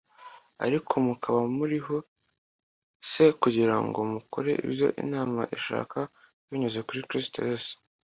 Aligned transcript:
Ariko 0.65 0.93
mukaba 1.05 1.41
muriho 1.57 1.95
c 3.09 3.11
kugira 3.41 3.75
ngo 3.85 3.99
mukore 4.13 4.51
ibyo 4.65 4.87
imana 5.03 5.41
ishaka 5.57 5.97
binyuze 6.47 6.79
kuri 6.87 7.01
kristo 7.09 7.37
yesu 7.49 7.75